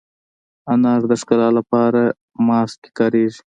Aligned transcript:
انار 0.73 1.01
د 1.11 1.13
ښکلا 1.21 1.49
لپاره 1.57 2.01
ماسک 2.47 2.77
کې 2.83 2.89
کارېږي. 2.99 3.41